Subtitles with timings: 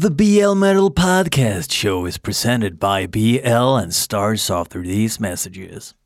[0.00, 5.96] The BL Metal Podcast Show is presented by BL and stars off through these messages.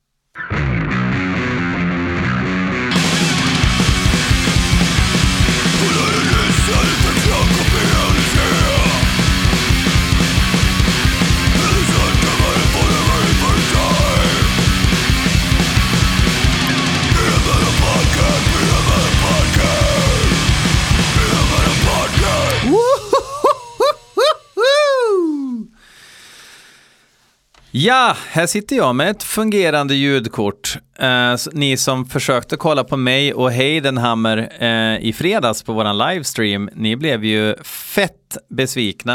[27.74, 30.78] Ja, här sitter jag med ett fungerande ljudkort.
[30.98, 36.70] Eh, ni som försökte kolla på mig och Heidenhammer eh, i fredags på våran livestream,
[36.74, 39.14] ni blev ju fett besvikna.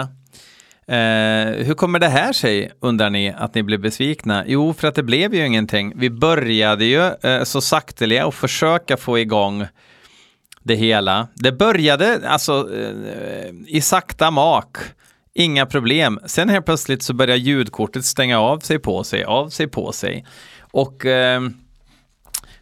[0.87, 4.43] Eh, hur kommer det här sig, undrar ni, att ni blev besvikna?
[4.47, 5.93] Jo, för att det blev ju ingenting.
[5.95, 9.67] Vi började ju eh, så sakteliga och försöka få igång
[10.63, 11.27] det hela.
[11.35, 14.77] Det började alltså eh, i sakta mak.
[15.39, 16.19] Inga problem.
[16.25, 20.25] Sen helt plötsligt så börjar ljudkortet stänga av sig på sig, av sig på sig.
[20.59, 21.41] Och eh,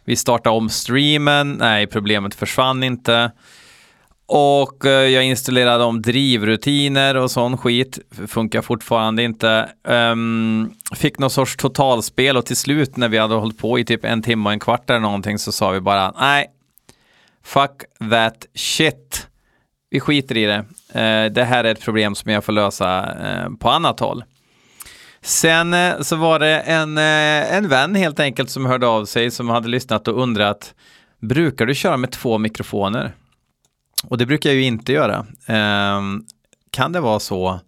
[0.04, 1.52] vi startade om streamen.
[1.52, 3.30] Nej, problemet försvann inte.
[4.26, 7.98] Och eh, jag installerade om drivrutiner och sån skit.
[8.26, 9.68] Funkar fortfarande inte.
[9.84, 14.04] Um, fick någon sorts totalspel och till slut när vi hade hållit på i typ
[14.04, 16.46] en timme och en kvart eller någonting så sa vi bara nej,
[17.44, 19.26] fuck that shit.
[19.90, 20.64] Vi skiter i det.
[20.92, 24.24] Eh, det här är ett problem som jag får lösa eh, på annat håll.
[25.20, 29.48] Sen eh, så var det en, en vän helt enkelt som hörde av sig som
[29.48, 30.74] hade lyssnat och undrat
[31.20, 33.14] Brukar du köra med två mikrofoner?
[34.04, 35.26] Och det brukar jag ju inte göra.
[35.46, 36.24] Ehm,
[36.70, 37.60] kan det vara så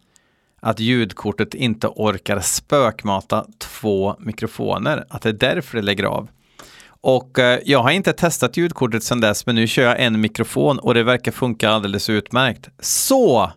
[0.60, 5.04] att ljudkortet inte orkar spökmata två mikrofoner?
[5.08, 6.28] Att det är därför det lägger av?
[7.00, 10.78] Och eh, jag har inte testat ljudkortet sedan dess, men nu kör jag en mikrofon
[10.78, 12.68] och det verkar funka alldeles utmärkt.
[12.80, 13.52] Så,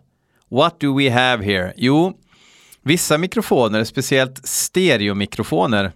[0.50, 1.72] what do we have here?
[1.76, 2.18] Jo,
[2.82, 5.92] vissa mikrofoner, speciellt stereomikrofoner,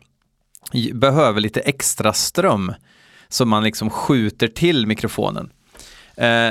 [0.94, 2.74] behöver lite extra ström
[3.28, 5.50] som man liksom skjuter till mikrofonen.
[6.16, 6.50] Eh,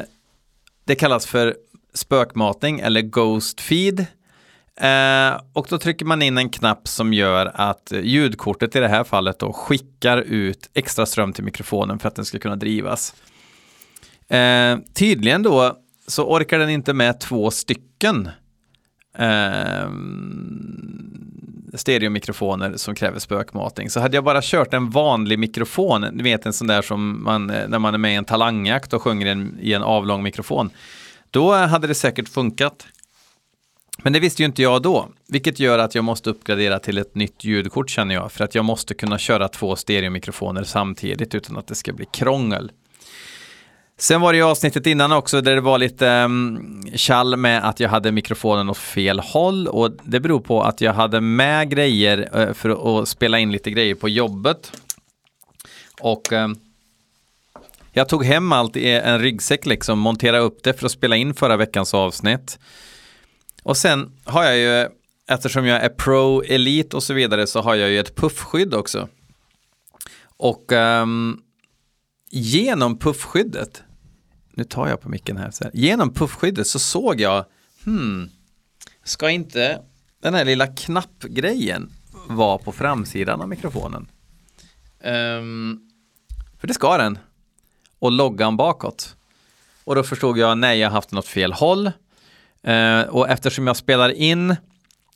[0.85, 1.55] det kallas för
[1.93, 4.05] spökmatning eller ghost feed.
[4.81, 9.03] Eh, och då trycker man in en knapp som gör att ljudkortet i det här
[9.03, 13.15] fallet då skickar ut extra ström till mikrofonen för att den ska kunna drivas.
[14.27, 15.77] Eh, tydligen då
[16.07, 18.29] så orkar den inte med två stycken
[19.17, 19.89] eh,
[21.73, 23.89] stereomikrofoner som kräver spökmatning.
[23.89, 27.49] Så hade jag bara kört en vanlig mikrofon, ni vet en sån där som man,
[27.49, 30.69] eh, när man är med i en talangjakt och sjunger en, i en avlång mikrofon,
[31.31, 32.87] då hade det säkert funkat.
[33.97, 37.15] Men det visste ju inte jag då, vilket gör att jag måste uppgradera till ett
[37.15, 41.67] nytt ljudkort känner jag, för att jag måste kunna köra två stereomikrofoner samtidigt utan att
[41.67, 42.71] det ska bli krångel.
[43.97, 47.79] Sen var det ju avsnittet innan också där det var lite um, kall med att
[47.79, 52.39] jag hade mikrofonen åt fel håll och det beror på att jag hade med grejer
[52.39, 54.71] uh, för att spela in lite grejer på jobbet.
[56.01, 56.59] Och um,
[57.91, 61.33] jag tog hem allt i en ryggsäck liksom, monterade upp det för att spela in
[61.33, 62.59] förra veckans avsnitt.
[63.65, 64.89] Och sen har jag ju,
[65.27, 69.09] eftersom jag är pro, elit och så vidare, så har jag ju ett puffskydd också.
[70.37, 71.41] Och um,
[72.29, 73.83] genom puffskyddet,
[74.53, 77.45] nu tar jag på micken här, så här, genom puffskyddet så såg jag,
[77.85, 78.29] hmm,
[79.03, 79.81] ska inte
[80.21, 81.91] den här lilla knappgrejen
[82.27, 84.07] vara på framsidan av mikrofonen?
[85.03, 85.91] Um,
[86.59, 87.17] för det ska den.
[87.99, 89.15] Och loggan bakåt.
[89.83, 91.91] Och då förstod jag, nej, jag har haft något fel håll.
[92.65, 94.55] Eh, och eftersom jag spelar in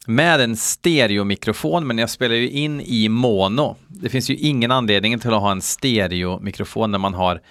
[0.08, 3.76] med en stereomikrofon, men jag spelar ju in i mono.
[3.88, 7.42] Det finns ju ingen anledning till att ha en stereomikrofon när man har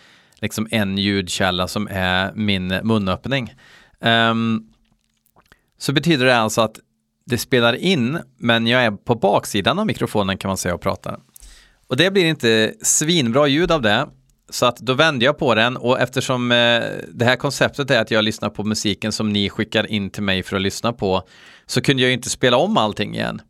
[0.41, 3.55] liksom en ljudkälla som är min munöppning.
[4.01, 4.67] Um,
[5.79, 6.81] så betyder det alltså att
[7.27, 11.21] det spelar in, men jag är på baksidan av mikrofonen kan man säga och pratar.
[11.87, 14.07] Och det blir inte svinbra ljud av det.
[14.51, 18.11] Så att då vände jag på den och eftersom eh, det här konceptet är att
[18.11, 21.23] jag lyssnar på musiken som ni skickar in till mig för att lyssna på
[21.67, 23.41] så kunde jag ju inte spela om allting igen.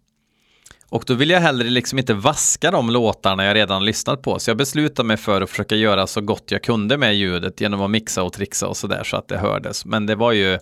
[0.91, 4.39] Och då vill jag hellre liksom inte vaska de låtarna jag redan lyssnat på.
[4.39, 7.83] Så jag beslutade mig för att försöka göra så gott jag kunde med ljudet genom
[7.83, 9.85] att mixa och trixa och sådär så att det hördes.
[9.85, 10.59] Men det var ju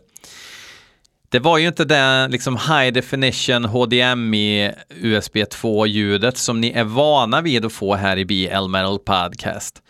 [1.29, 6.85] det var ju inte det liksom high definition HDMI USB 2 ljudet som ni är
[6.85, 9.83] vana vid att få här i BL Metal Podcast.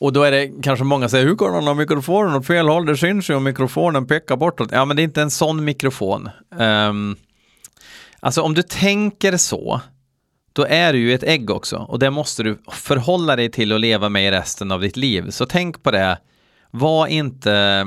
[0.00, 2.68] Och då är det kanske många som säger, hur går man av mikrofonen åt fel
[2.68, 2.86] håll?
[2.86, 4.72] Det syns ju om mikrofonen pekar bortåt.
[4.72, 6.30] Ja, men det är inte en sån mikrofon.
[6.58, 7.16] Um,
[8.20, 9.80] alltså om du tänker så,
[10.52, 11.76] då är du ju ett ägg också.
[11.76, 15.30] Och det måste du förhålla dig till och leva med i resten av ditt liv.
[15.30, 16.18] Så tänk på det.
[16.70, 17.86] Var inte,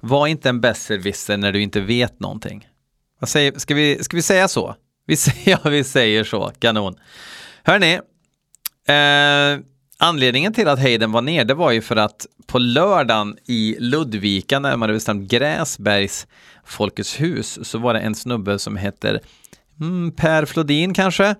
[0.00, 2.68] Var inte en besserwisser när du inte vet någonting.
[3.18, 4.74] Vad säger, ska, vi, ska vi säga så?
[5.06, 6.94] Vi säger, ja, vi säger så, kanon.
[7.62, 7.94] Hörni,
[8.86, 9.64] eh,
[10.02, 14.58] anledningen till att Hayden var ner, det var ju för att på lördagen i Ludvika,
[14.58, 16.26] närmare bestämt Gräsbergs
[16.64, 19.20] Folkets hus, så var det en snubbe som heter
[19.80, 21.34] mm, Per Flodin kanske,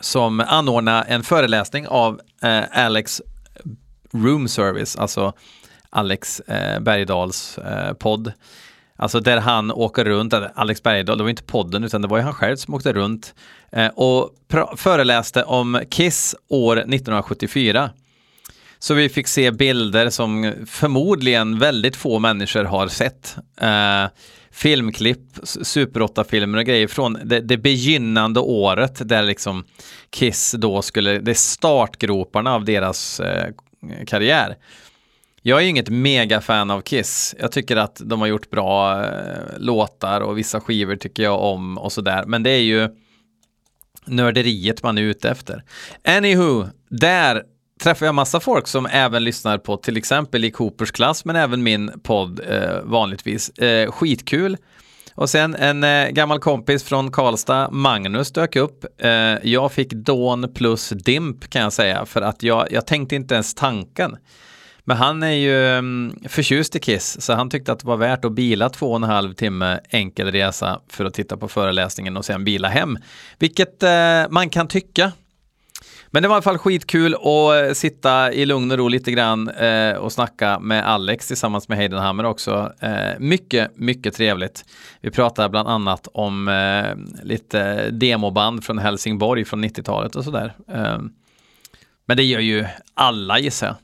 [0.00, 3.22] som anordnade en föreläsning av eh, Alex
[4.12, 5.32] Room Service, alltså
[5.90, 8.32] Alex eh, Bergdahls eh, podd.
[9.00, 12.22] Alltså där han åker runt, Alex Bergdahl, det var inte podden utan det var ju
[12.24, 13.34] han själv som åkte runt
[13.72, 14.30] eh, och
[14.76, 17.90] föreläste om Kiss år 1974.
[18.78, 23.36] Så vi fick se bilder som förmodligen väldigt få människor har sett.
[23.60, 24.04] Eh,
[24.50, 29.64] filmklipp, Super 8-filmer och grejer från det, det begynnande året där liksom
[30.10, 33.52] Kiss då skulle, det är startgroparna av deras eh,
[34.06, 34.56] karriär.
[35.42, 37.34] Jag är inget megafan av Kiss.
[37.38, 41.78] Jag tycker att de har gjort bra eh, låtar och vissa skivor tycker jag om
[41.78, 42.24] och sådär.
[42.26, 42.88] Men det är ju
[44.06, 45.64] nörderiet man är ute efter.
[46.04, 47.42] Anywho, där
[47.82, 51.62] träffar jag massa folk som även lyssnar på till exempel i Coopers klass, men även
[51.62, 53.48] min podd eh, vanligtvis.
[53.48, 54.56] Eh, skitkul.
[55.14, 58.84] Och sen en eh, gammal kompis från Karlstad, Magnus, dök upp.
[58.98, 59.10] Eh,
[59.42, 63.54] jag fick Dawn plus Dimp kan jag säga, för att jag, jag tänkte inte ens
[63.54, 64.16] tanken.
[64.90, 68.24] Men han är ju mm, förtjust i Kiss, så han tyckte att det var värt
[68.24, 72.24] att bila två och en halv timme enkel resa för att titta på föreläsningen och
[72.24, 72.98] sen bila hem.
[73.38, 73.90] Vilket eh,
[74.30, 75.12] man kan tycka.
[76.06, 79.12] Men det var i alla fall skitkul att eh, sitta i lugn och ro lite
[79.12, 82.72] grann eh, och snacka med Alex tillsammans med Heidenhammer också.
[82.80, 84.64] Eh, mycket, mycket trevligt.
[85.00, 90.54] Vi pratade bland annat om eh, lite demoband från Helsingborg från 90-talet och sådär.
[90.72, 90.98] Eh,
[92.06, 93.76] men det gör ju alla gissar jag.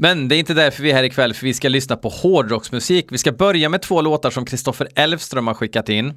[0.00, 3.06] Men det är inte därför vi är här ikväll, för vi ska lyssna på hårdrocksmusik.
[3.10, 6.14] Vi ska börja med två låtar som Kristoffer Elfström har skickat in.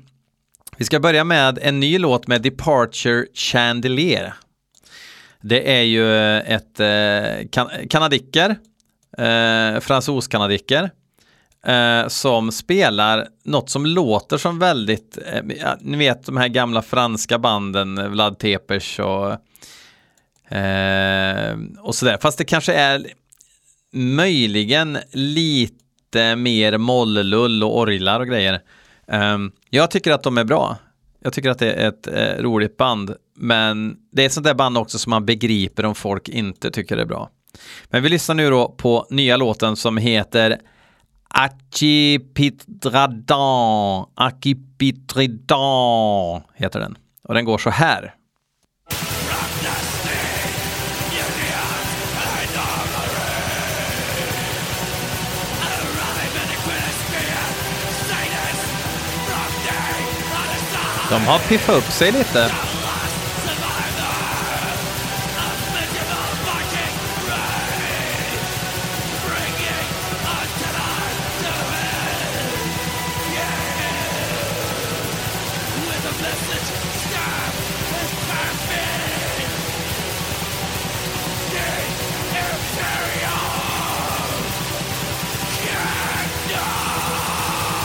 [0.77, 4.33] Vi ska börja med en ny låt med Departure Chandelier.
[5.41, 8.49] Det är ju ett eh, kan kanadicker,
[9.17, 10.91] eh, fransos-kanadicker,
[11.65, 17.39] eh, som spelar något som låter som väldigt, eh, ni vet de här gamla franska
[17.39, 19.31] banden, Vlad Tepes och,
[20.55, 22.17] eh, och sådär.
[22.21, 23.07] Fast det kanske är
[23.93, 28.61] möjligen lite mer molllull och orglar och grejer.
[29.07, 30.77] Um, jag tycker att de är bra.
[31.23, 33.15] Jag tycker att det är ett eh, roligt band.
[33.35, 36.95] Men det är ett sånt där band också som man begriper om folk inte tycker
[36.95, 37.29] det är bra.
[37.89, 40.57] Men vi lyssnar nu då på nya låten som heter
[41.27, 44.05] Achipitradan.
[44.15, 46.97] Achipitridan heter den.
[47.23, 48.15] Och den går så här.
[61.11, 62.51] De har piffat upp sig lite.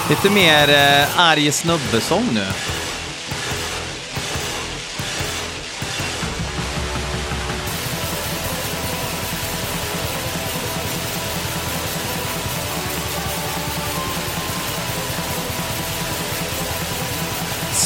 [0.08, 2.75] Lite mer eh, arg snubbesång nu.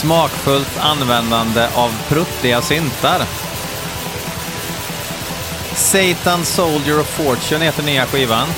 [0.00, 3.22] Smakfullt användande av pruttiga syntar.
[5.74, 8.48] Satan Soldier of Fortune heter nya skivan.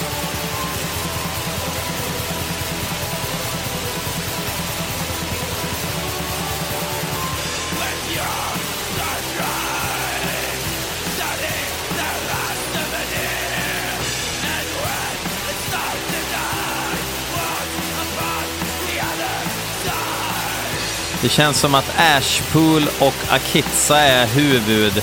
[21.23, 25.03] Det känns som att Ashpool och Akitsa är huvud,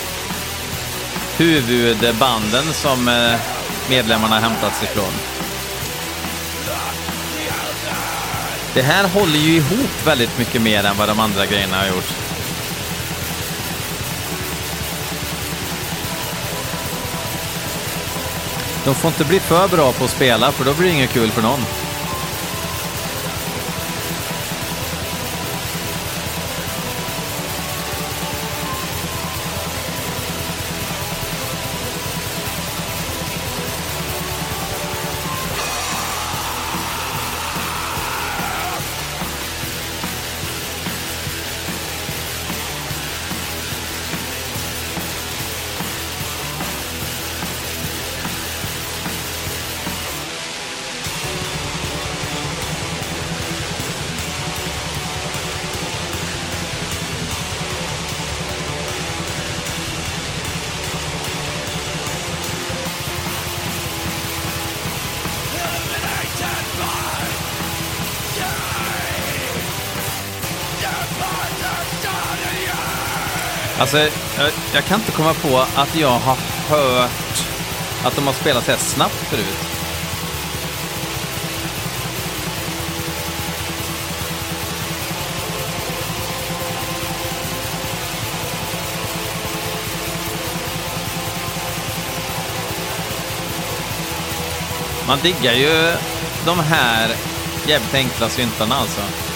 [1.38, 3.40] huvudbanden som eh,
[3.90, 5.14] medlemmarna hämtats ifrån.
[8.74, 12.14] Det här håller ju ihop väldigt mycket mer än vad de andra grejerna har gjort.
[18.86, 21.32] De får inte bli för bra på att spela, för då blir det inget kul
[21.32, 21.60] för någon.
[73.91, 76.38] Alltså, jag, jag kan inte komma på att jag har
[76.69, 77.12] hört
[78.03, 79.58] att de har spelat så här snabbt förut.
[95.08, 95.93] Man diggar ju
[96.46, 97.15] de här
[97.67, 99.29] jävligt enkla syntarna alltså.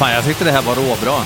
[0.00, 1.24] Fan, jag tyckte det här var råbra.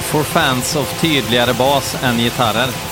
[0.00, 2.91] For fans of tydligare bas än gitarrer.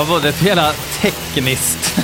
[0.00, 1.98] Vad var det för jävla tekniskt?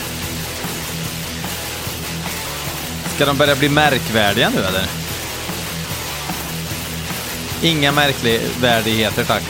[3.15, 4.87] Ska de börja bli märkvärdiga nu eller?
[7.62, 9.43] Inga märkvärdigheter tack.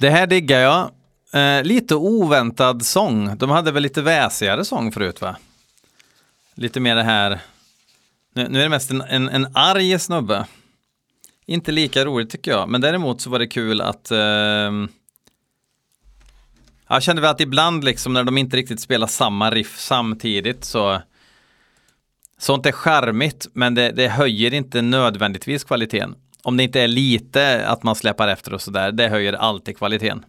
[0.00, 0.90] Det här diggar jag.
[1.32, 3.38] Eh, lite oväntad sång.
[3.38, 5.36] De hade väl lite väsigare sång förut va?
[6.54, 7.40] Lite mer det här.
[8.34, 10.46] Nu, nu är det mest en, en, en arg snubbe.
[11.46, 14.72] Inte lika roligt tycker jag, men däremot så var det kul att eh,
[16.88, 21.02] jag kände väl att ibland liksom när de inte riktigt spelar samma riff samtidigt så
[22.38, 26.14] sånt är charmigt, men det, det höjer inte nödvändigtvis kvaliteten
[26.48, 30.24] om det inte är lite att man släpar efter och sådär, det höjer alltid kvaliteten.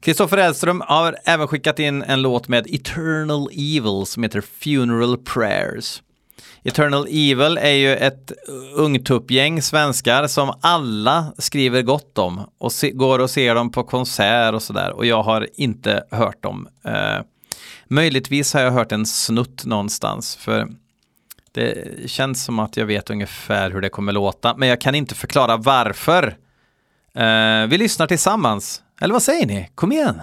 [0.00, 6.02] Kristoffer Edström har även skickat in en låt med Eternal Evil som heter Funeral Prayers.
[6.62, 8.32] Eternal Evil är ju ett
[8.74, 14.54] ungtuppgäng svenskar som alla skriver gott om och se, går och ser dem på konsert
[14.54, 16.68] och sådär och jag har inte hört dem.
[16.84, 17.20] Eh,
[17.88, 20.68] möjligtvis har jag hört en snutt någonstans för
[21.52, 25.14] det känns som att jag vet ungefär hur det kommer låta, men jag kan inte
[25.14, 26.36] förklara varför.
[27.18, 28.82] Uh, vi lyssnar tillsammans.
[29.00, 29.70] Eller vad säger ni?
[29.74, 30.22] Kom igen!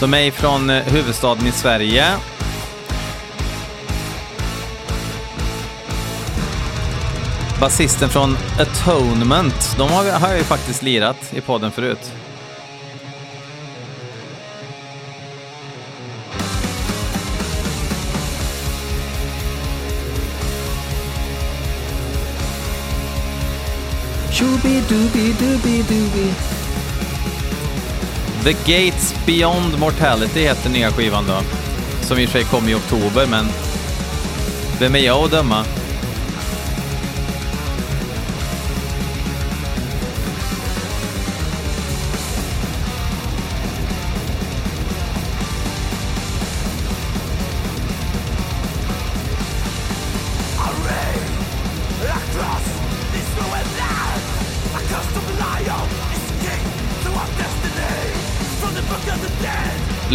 [0.00, 2.04] De är från eh, huvudstaden i Sverige
[7.60, 12.12] Basisten från Atonement, de har, har jag ju faktiskt lirat i podden förut.
[28.44, 31.40] The Gates Beyond Mortality heter nya skivan då.
[32.02, 33.46] Som i och för sig kom i oktober, men
[34.80, 35.64] vem är jag att döma?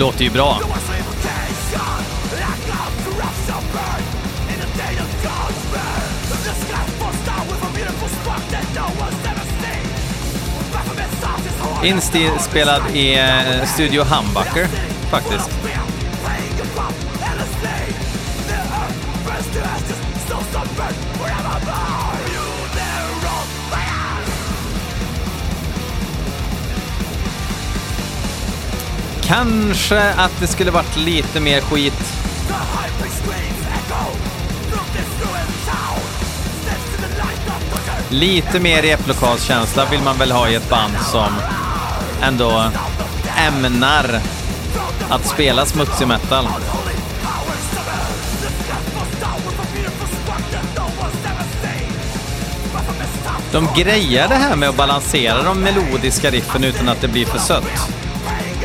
[0.03, 0.59] Låter ju bra.
[11.83, 14.67] Inspelad i eh, Studio Humbucker,
[15.09, 15.49] faktiskt.
[29.33, 31.93] Kanske att det skulle varit lite mer skit.
[38.09, 41.33] Lite mer replokalskänsla vill man väl ha i ett band som
[42.21, 42.63] ändå
[43.37, 44.21] ämnar
[45.09, 46.47] att spela smutsig metal.
[53.51, 57.39] De grejar det här med att balansera de melodiska riffen utan att det blir för
[57.39, 57.92] sött.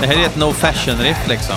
[0.00, 1.56] Det här är ett no fashion-riff liksom.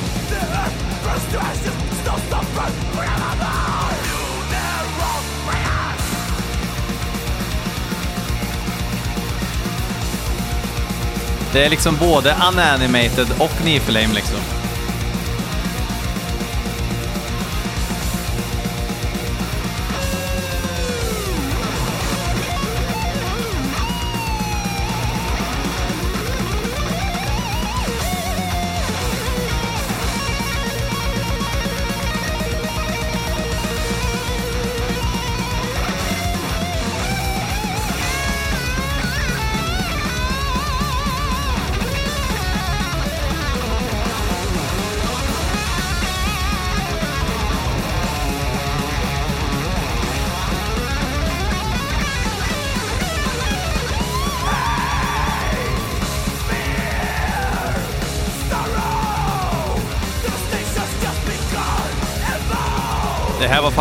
[11.54, 14.61] Det är liksom både unanimated och Niflame liksom.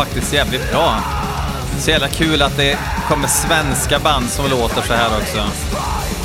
[0.05, 0.99] Faktiskt jävligt bra.
[1.79, 5.43] Så jävla kul att det kommer svenska band som låter så här också.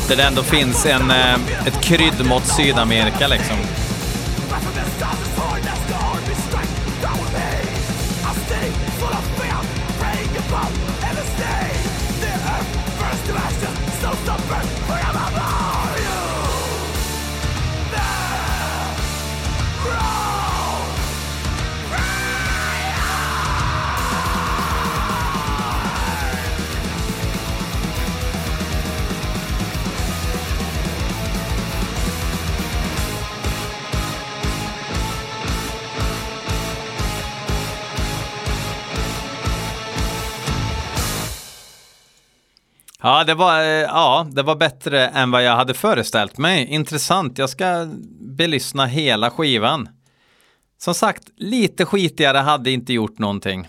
[0.08, 1.34] Där det ändå finns en, eh,
[1.66, 3.56] ett kryddmått Sydamerika liksom.
[43.06, 46.66] Ja, det var, eh, ja, det var bättre än vad jag hade föreställt mig.
[46.66, 47.38] Intressant.
[47.38, 47.88] Jag ska
[48.20, 49.88] belyssna hela skivan.
[50.78, 53.68] Som sagt, lite skitigare hade inte gjort någonting.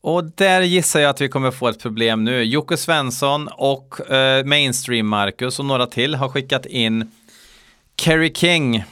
[0.00, 2.42] Och där gissar jag att vi kommer få ett problem nu.
[2.42, 7.10] Jocke Svensson och eh, Mainstream Marcus och några till har skickat in
[7.96, 8.84] Kerry King.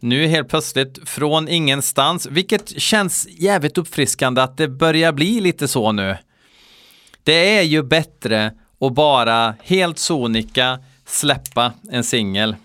[0.00, 5.92] Nu helt plötsligt från ingenstans, vilket känns jävligt uppfriskande att det börjar bli lite så
[5.92, 6.16] nu.
[7.22, 12.56] Det är ju bättre och bara helt sonika släppa en singel.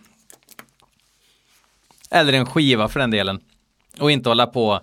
[2.12, 3.40] Eller en skiva för den delen.
[4.00, 4.82] Och inte hålla på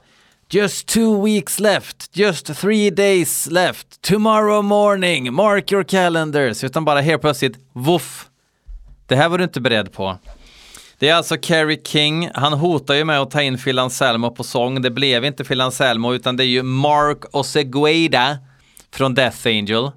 [0.50, 6.64] Just two weeks left, just three days left, tomorrow morning, mark your calendars.
[6.64, 8.28] Utan bara helt plötsligt, voff.
[9.06, 10.18] Det här var du inte beredd på.
[10.98, 12.30] Det är alltså Kerry King.
[12.34, 14.82] Han hotar ju med att ta in Phil Anselmo på sång.
[14.82, 18.38] Det blev inte Phil Anselmo utan det är ju Mark Osegueda
[18.90, 19.90] från Death Angel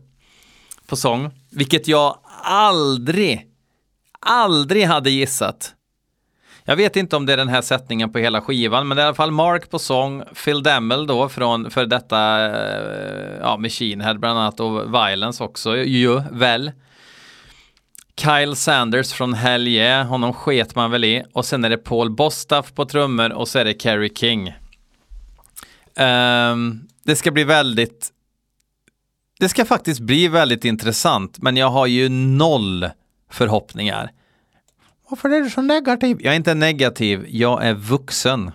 [0.91, 1.31] på sång.
[1.51, 3.47] Vilket jag aldrig,
[4.19, 5.73] aldrig hade gissat.
[6.63, 9.05] Jag vet inte om det är den här sättningen på hela skivan, men det är
[9.05, 14.01] i alla fall Mark på sång, Phil Demmel då från för detta eh, ja, Machine
[14.01, 16.71] Head bland annat och Violence också ju väl.
[18.15, 21.23] Kyle Sanders från Hell yeah, honom sket man väl i.
[21.33, 24.53] Och sen är det Paul Bostaff på trummor och så är det Kerry King.
[25.95, 28.11] Um, det ska bli väldigt
[29.41, 32.89] det ska faktiskt bli väldigt intressant, men jag har ju noll
[33.31, 34.11] förhoppningar.
[35.09, 36.17] Varför är du så negativ?
[36.19, 38.51] Jag är inte negativ, jag är vuxen.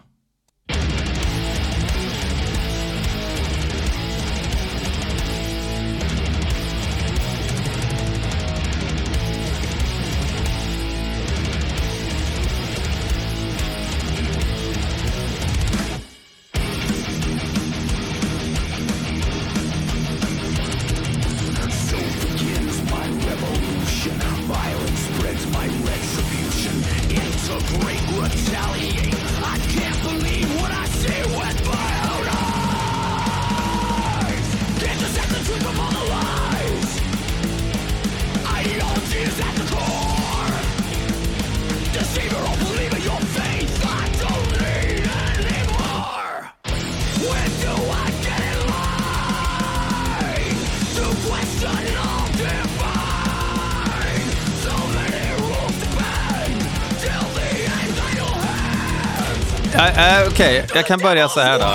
[59.79, 61.75] Ja, äh, eh, Okej, jag kan börja så här då.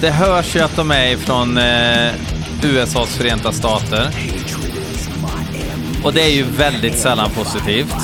[0.00, 2.12] Det hörs ju att de är från eh,
[2.62, 4.10] USAs förenta stater.
[6.04, 7.94] Och det är ju väldigt sällan positivt.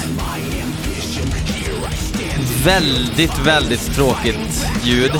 [2.65, 5.13] Väldigt, väldigt tråkigt ljud.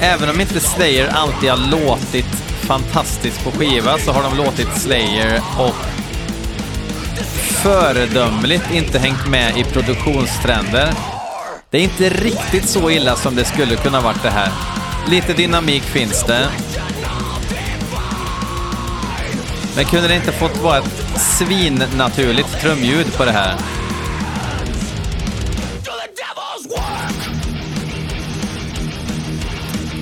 [0.00, 5.40] Även om inte Slayer alltid har låtit fantastiskt på skiva så har de låtit Slayer
[5.58, 5.89] och
[7.62, 10.92] föredömligt inte hängt med i produktionstrender.
[11.70, 14.52] Det är inte riktigt så illa som det skulle kunna varit det här.
[15.08, 16.48] Lite dynamik finns det.
[19.76, 23.54] Men kunde det inte fått vara ett svinnaturligt trumljud på det här?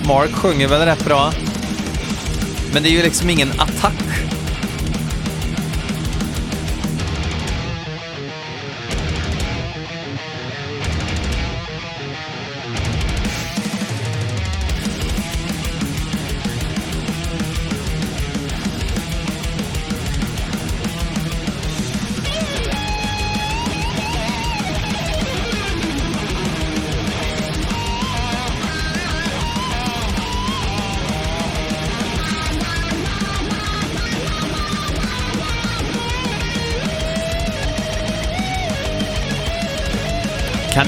[0.04, 1.32] Mark sjunger väl rätt bra.
[2.72, 4.07] Men det är ju liksom ingen attack.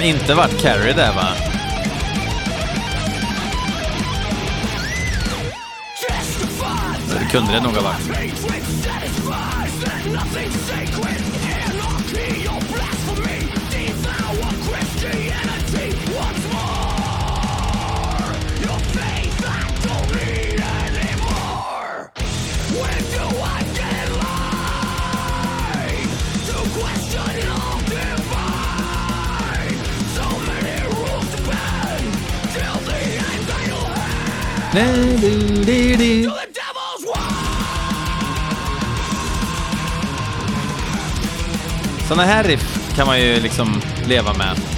[0.01, 1.29] Kan inte varit Carrie där va?
[7.19, 8.10] Det kunde det nog ha varit.
[42.09, 44.70] Sådana här riff kan man ju liksom leva med.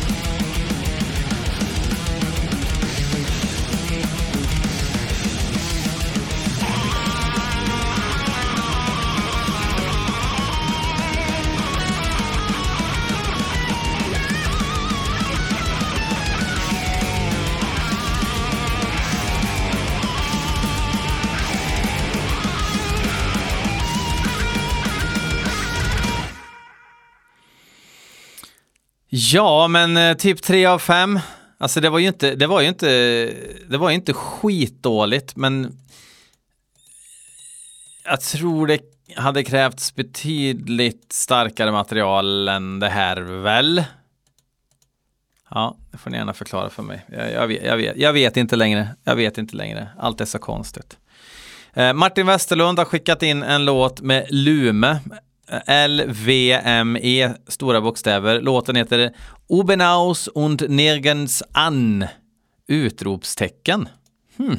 [29.35, 31.21] Ja, men eh, typ 3 av 5.
[31.59, 32.87] Alltså det var ju inte, det var ju inte,
[33.69, 35.79] det var ju inte skitdåligt, men
[38.05, 38.81] jag tror det
[39.17, 43.85] hade krävts betydligt starkare material än det här väl?
[45.51, 47.07] Ja, det får ni gärna förklara för mig.
[47.09, 48.89] Jag, jag, vet, jag, vet, jag vet inte längre.
[49.05, 49.89] Jag vet inte längre.
[49.99, 50.97] Allt är så konstigt.
[51.73, 55.01] Eh, Martin Westerlund har skickat in en låt med Lume.
[55.89, 58.41] LVME, stora bokstäver.
[58.41, 59.13] Låten heter
[59.49, 62.07] Obenaus und nirgends an!
[62.69, 63.89] Utropstecken.
[64.37, 64.59] Hmm.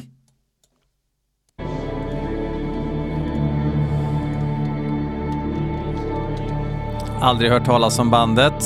[7.20, 8.64] Aldrig hört talas om bandet.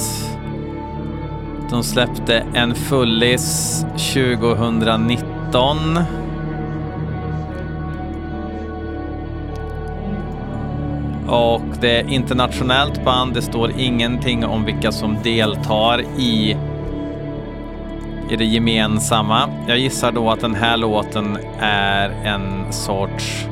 [1.71, 3.81] De släppte en fullis
[4.15, 5.99] 2019.
[11.29, 13.35] Och det är internationellt band.
[13.35, 16.57] Det står ingenting om vilka som deltar i
[18.31, 19.51] i det gemensamma.
[19.69, 23.47] Jag gissar då att den här låten är en sorts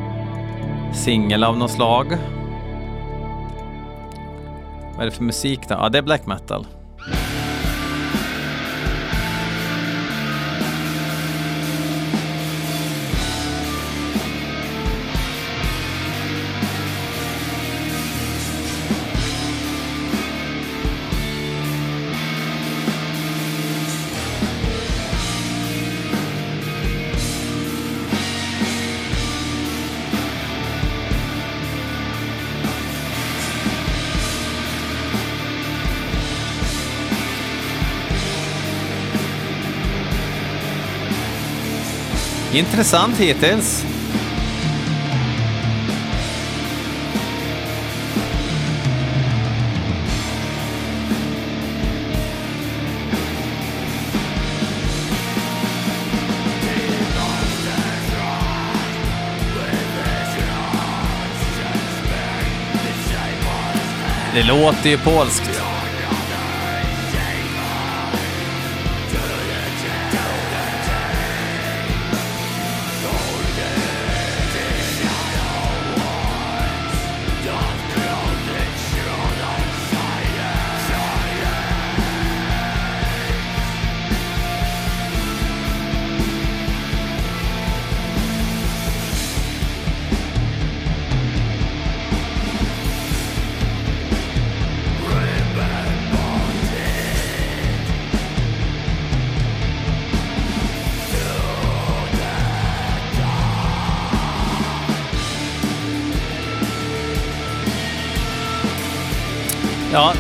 [0.93, 2.07] singel av något slag.
[4.93, 5.75] Vad är det för musik då?
[5.75, 6.67] Ja, det är black metal.
[42.57, 43.85] Intressant hittills.
[64.35, 65.76] Det låter ju polskt.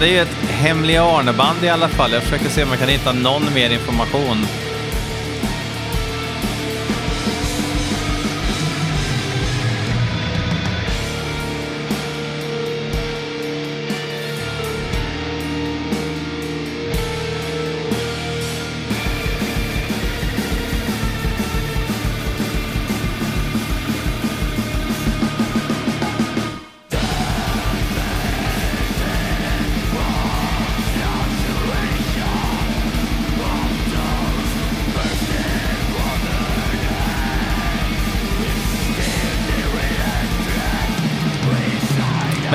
[0.00, 2.12] Det är ju ett Hemliga Arne-band i alla fall.
[2.12, 4.46] Jag försöker se om jag kan hitta någon mer information.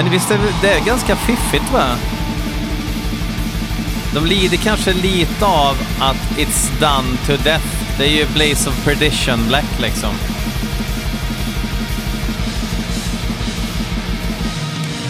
[0.04, 1.86] Men visst är det är ganska fiffigt va?
[4.14, 7.66] De lider kanske lite av att It's done to death.
[7.98, 10.10] Det är ju Blaze of Perdition Black liksom.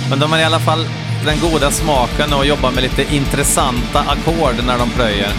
[0.09, 0.85] Men de har i alla fall
[1.25, 5.33] den goda smaken att jobba med lite intressanta ackord när de plöjer.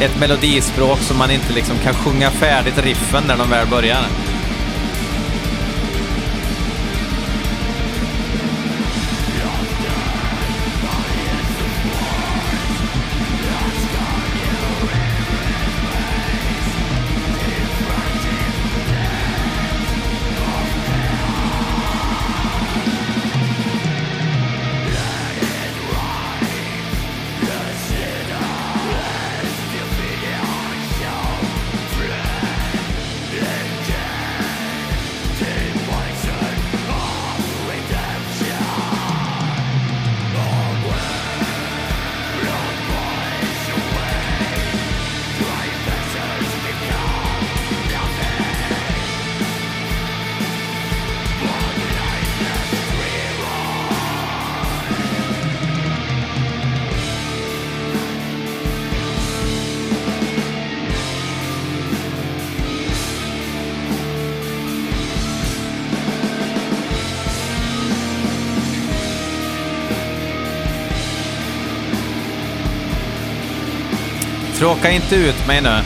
[0.00, 4.06] Ett melodispråk som man inte liksom kan sjunga färdigt riffen när de väl börjar.
[74.64, 75.83] Tråka inte ut mig nu.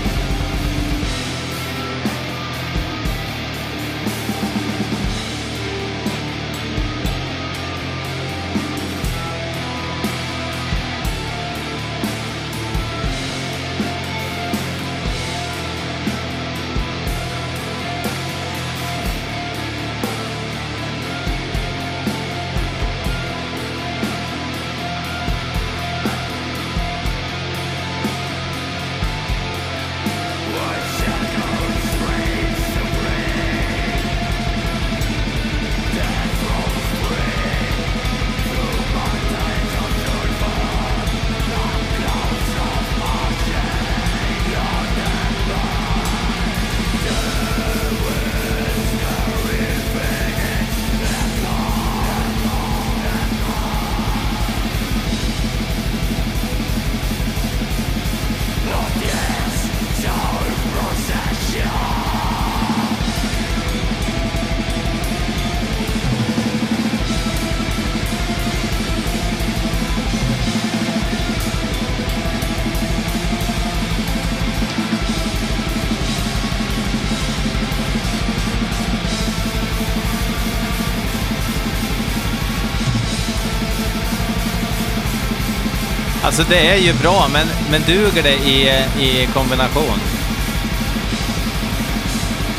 [86.39, 88.69] Alltså det är ju bra, men, men duger det i,
[89.01, 90.01] i kombination?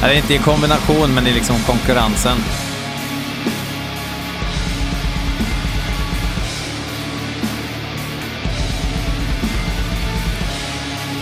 [0.03, 2.37] Eller inte i kombination, men i liksom konkurrensen.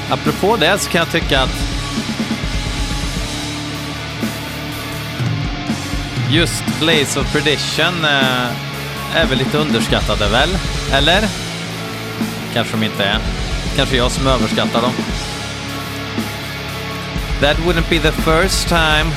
[0.10, 1.56] Apropå det så kan jag tycka att
[6.30, 10.50] just Blaze of Perdition eh, är väl lite underskattade väl?
[10.92, 11.47] Eller?
[12.58, 13.20] Kanske de inte är.
[13.76, 14.92] Kanske jag som överskattar dem.
[17.42, 19.12] That wouldn't be the first time.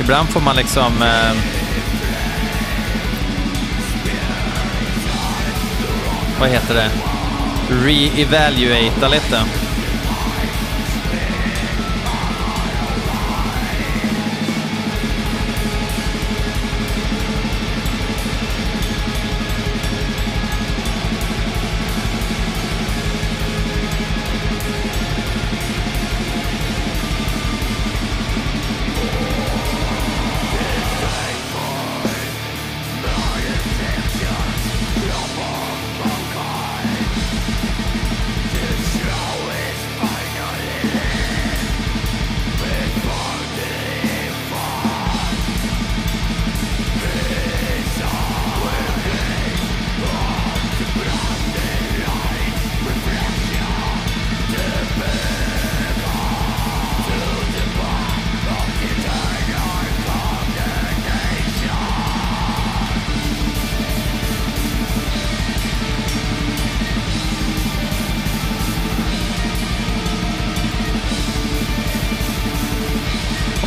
[0.00, 1.02] Ibland får man liksom...
[1.02, 1.32] Eh,
[6.40, 6.90] vad heter det?
[7.70, 9.67] Re-evaluata lite.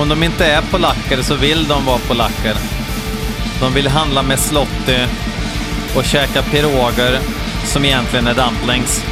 [0.02, 2.56] Om de inte är polacker så vill de vara polacker.
[3.60, 4.98] De vill handla med Slotty
[5.96, 7.20] och käka piroger
[7.66, 9.06] som egentligen är dumplings.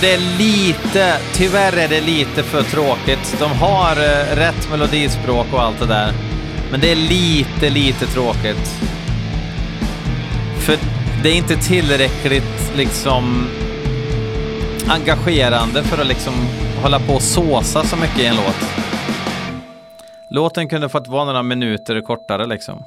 [0.00, 3.36] Det är lite, tyvärr är det lite för tråkigt.
[3.38, 6.12] De har eh, rätt melodispråk och allt det där.
[6.70, 8.74] Men det är lite, lite tråkigt.
[10.60, 10.76] För
[11.22, 13.48] det är inte tillräckligt liksom
[14.88, 16.34] engagerande för att liksom
[16.82, 18.88] hålla på och såsa så mycket i en låt.
[20.28, 22.84] Låten kunde fått vara några minuter kortare liksom.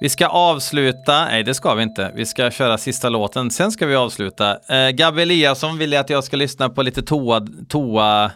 [0.00, 3.86] Vi ska avsluta, nej det ska vi inte, vi ska köra sista låten, sen ska
[3.86, 4.58] vi avsluta.
[4.68, 8.32] Eh, Gabby Eliasson vill att jag ska lyssna på lite toa, toa,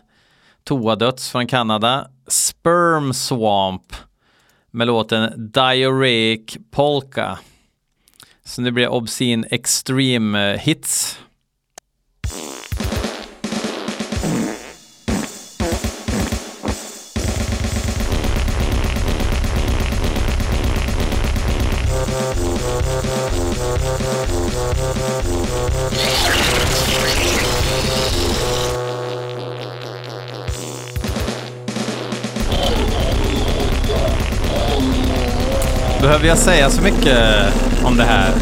[0.64, 2.08] toadöds från Kanada.
[2.26, 3.82] Sperm Swamp
[4.70, 7.38] med låten Diarrheic Polka.
[8.44, 11.18] Så nu blir det Obscene Extreme eh, Hits.
[36.00, 37.18] Behöver jag säga så mycket
[37.84, 38.32] om det här?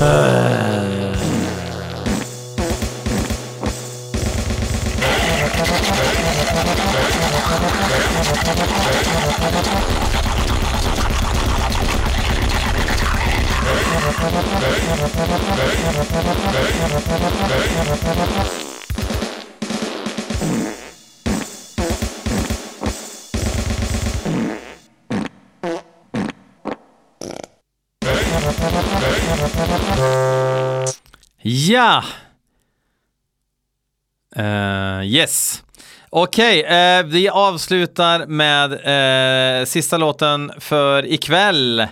[0.00, 0.51] Eh.
[31.82, 32.04] Ja!
[34.38, 35.62] Uh, eh, yes.
[36.10, 41.86] Okej, eh, vi avslutar med uh, sista låten för ikväll.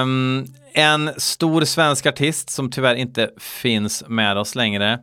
[0.00, 4.98] Um, en stor svensk artist som tyvärr inte finns med oss längre.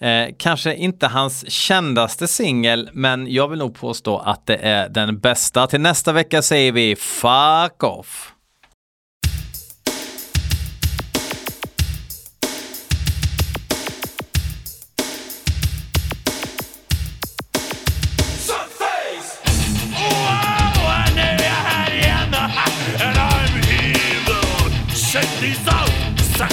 [0.00, 5.18] Eh, kanske inte hans kändaste singel, men jag vill nog påstå att det är den
[5.18, 5.66] bästa.
[5.66, 8.34] Till nästa vecka säger vi fuck off.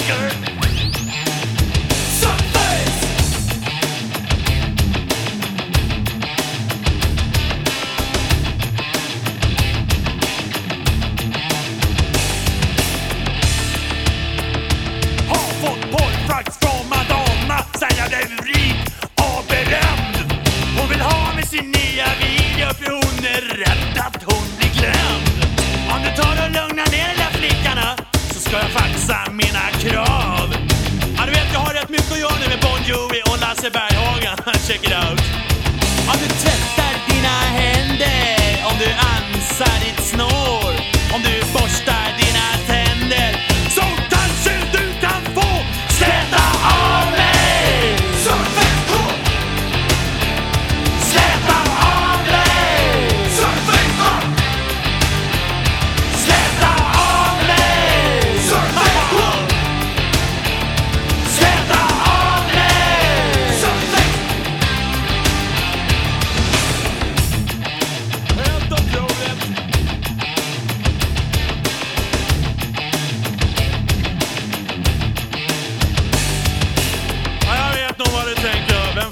[0.08, 0.55] Welcome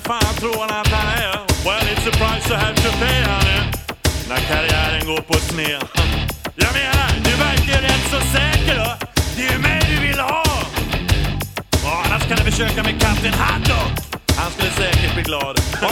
[0.08, 1.36] fan tror han att han är?
[1.64, 3.60] Well, it's a price to have to pay, honey.
[4.28, 5.84] När karriären går på sned.
[6.56, 9.06] Jag menar, du verkar rätt så säker då.
[9.36, 10.44] Det är ju mig du vill ha.
[11.84, 13.92] Och annars kan du försöka med Kapten Haddock.
[14.36, 15.60] Han skulle säkert bli glad.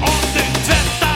[0.00, 1.07] Om du tvättar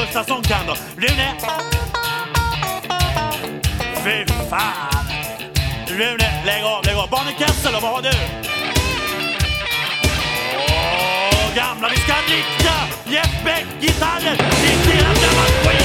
[0.00, 0.74] Gustafsson kan då.
[0.96, 1.34] Rune!
[4.04, 5.04] Fy fan!
[5.86, 7.10] Rune, lägg av, lägg av.
[7.10, 8.10] Barnen Kessel vad har du?
[10.58, 12.74] Åh, gamla, vi ska rikta
[13.04, 15.77] Jeff Beck-gitarrer till deras gamla skit!